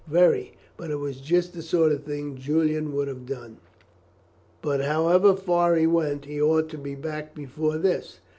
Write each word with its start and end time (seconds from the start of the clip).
"Very; 0.09 0.53
but 0.77 0.89
it 0.89 0.95
was 0.95 1.21
just 1.21 1.53
the 1.53 1.61
sort 1.61 1.91
of 1.91 2.01
thing 2.01 2.35
Julian 2.35 2.91
would 2.95 3.07
have 3.07 3.27
done." 3.27 3.57
"But, 4.63 4.81
however 4.83 5.35
far 5.35 5.75
he 5.75 5.85
went, 5.85 6.25
he 6.25 6.41
ought 6.41 6.69
to 6.69 6.77
be 6.79 6.95
back 6.95 7.35
before 7.35 7.77
this." 7.77 8.19